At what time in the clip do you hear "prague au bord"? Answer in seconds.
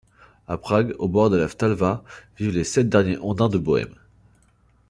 0.57-1.29